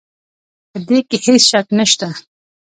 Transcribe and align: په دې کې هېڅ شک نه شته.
په 0.71 0.77
دې 0.87 0.99
کې 1.09 1.17
هېڅ 1.23 1.41
شک 1.49 1.67
نه 1.77 1.85
شته. 1.91 2.07